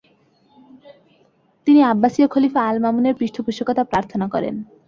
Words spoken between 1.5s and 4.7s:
তিনি আব্বাসীয় খলিফা আল-মামুনের পৃষ্ঠপোষকতা প্রার্থনা করেন।